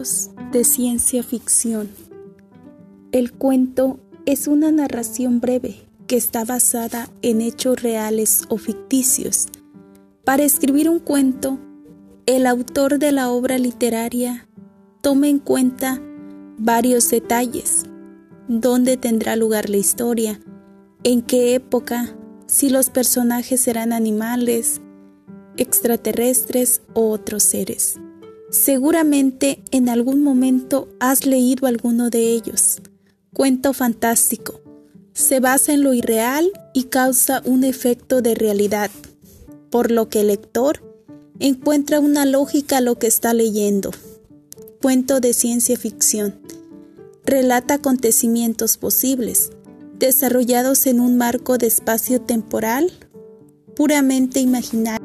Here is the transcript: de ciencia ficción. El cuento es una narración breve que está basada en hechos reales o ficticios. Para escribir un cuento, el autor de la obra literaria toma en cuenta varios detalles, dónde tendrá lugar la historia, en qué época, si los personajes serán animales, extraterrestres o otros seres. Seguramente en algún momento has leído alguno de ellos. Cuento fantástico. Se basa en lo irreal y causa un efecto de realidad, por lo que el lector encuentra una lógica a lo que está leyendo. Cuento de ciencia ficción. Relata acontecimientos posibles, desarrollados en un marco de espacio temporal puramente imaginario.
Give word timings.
de 0.00 0.64
ciencia 0.64 1.22
ficción. 1.22 1.90
El 3.12 3.32
cuento 3.32 4.00
es 4.24 4.46
una 4.46 4.70
narración 4.72 5.40
breve 5.40 5.76
que 6.06 6.16
está 6.16 6.44
basada 6.44 7.10
en 7.20 7.42
hechos 7.42 7.82
reales 7.82 8.44
o 8.48 8.56
ficticios. 8.56 9.48
Para 10.24 10.42
escribir 10.42 10.88
un 10.88 11.00
cuento, 11.00 11.58
el 12.24 12.46
autor 12.46 12.98
de 12.98 13.12
la 13.12 13.30
obra 13.30 13.58
literaria 13.58 14.48
toma 15.02 15.28
en 15.28 15.38
cuenta 15.38 16.00
varios 16.56 17.10
detalles, 17.10 17.84
dónde 18.48 18.96
tendrá 18.96 19.36
lugar 19.36 19.68
la 19.68 19.76
historia, 19.76 20.40
en 21.04 21.20
qué 21.20 21.54
época, 21.54 22.16
si 22.46 22.70
los 22.70 22.88
personajes 22.88 23.60
serán 23.60 23.92
animales, 23.92 24.80
extraterrestres 25.56 26.80
o 26.94 27.10
otros 27.10 27.42
seres. 27.42 28.00
Seguramente 28.50 29.62
en 29.70 29.88
algún 29.88 30.24
momento 30.24 30.88
has 30.98 31.24
leído 31.24 31.68
alguno 31.68 32.10
de 32.10 32.32
ellos. 32.32 32.82
Cuento 33.32 33.72
fantástico. 33.72 34.60
Se 35.12 35.38
basa 35.38 35.72
en 35.72 35.84
lo 35.84 35.94
irreal 35.94 36.50
y 36.74 36.84
causa 36.84 37.42
un 37.44 37.62
efecto 37.62 38.22
de 38.22 38.34
realidad, 38.34 38.90
por 39.70 39.92
lo 39.92 40.08
que 40.08 40.22
el 40.22 40.28
lector 40.28 40.82
encuentra 41.38 42.00
una 42.00 42.26
lógica 42.26 42.78
a 42.78 42.80
lo 42.80 42.98
que 42.98 43.06
está 43.06 43.34
leyendo. 43.34 43.92
Cuento 44.82 45.20
de 45.20 45.32
ciencia 45.32 45.76
ficción. 45.76 46.40
Relata 47.24 47.74
acontecimientos 47.74 48.78
posibles, 48.78 49.52
desarrollados 49.98 50.86
en 50.86 50.98
un 50.98 51.16
marco 51.16 51.56
de 51.56 51.68
espacio 51.68 52.20
temporal 52.20 52.90
puramente 53.76 54.40
imaginario. 54.40 54.99